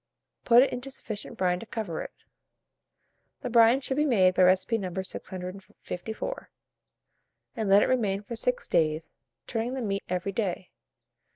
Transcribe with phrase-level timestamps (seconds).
[0.45, 2.09] Put it into sufficient brine to cover it
[3.41, 4.91] (the brine should be made by recipe No.
[4.99, 6.49] 654),
[7.55, 9.13] and let it remain for 6 days,
[9.45, 10.71] turning the meat every day.